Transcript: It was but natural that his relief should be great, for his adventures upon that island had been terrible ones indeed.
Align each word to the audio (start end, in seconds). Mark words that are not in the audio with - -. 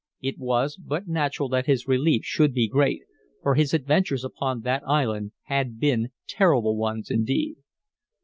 It 0.19 0.39
was 0.39 0.77
but 0.77 1.07
natural 1.07 1.47
that 1.49 1.67
his 1.67 1.87
relief 1.87 2.25
should 2.25 2.55
be 2.55 2.67
great, 2.67 3.03
for 3.43 3.53
his 3.53 3.71
adventures 3.71 4.23
upon 4.23 4.61
that 4.61 4.81
island 4.87 5.33
had 5.43 5.79
been 5.79 6.09
terrible 6.27 6.75
ones 6.75 7.11
indeed. 7.11 7.57